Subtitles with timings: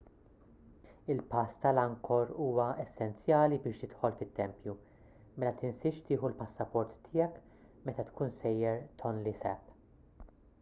[1.15, 4.75] il-pass tal-angkor huwa essenzjali biex tidħol fit-tempju
[5.43, 7.39] mela tinsiex tieħu l-passaport tiegħek
[7.91, 9.73] meta tkun sejjer tonle sap